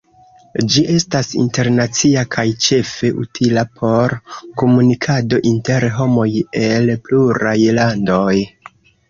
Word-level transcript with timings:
Ĝi 0.75 0.83
estas 0.91 1.27
internacia 1.41 2.23
kaj 2.35 2.45
ĉefe 2.67 3.09
utila 3.25 3.65
por 3.83 4.15
komunikado 4.63 5.41
inter 5.53 5.87
homoj 6.01 6.27
el 6.65 6.91
pluraj 7.07 7.57
landoj. 7.83 8.35